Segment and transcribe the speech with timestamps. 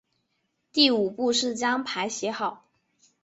[0.71, 2.65] 第五步是将牌写好。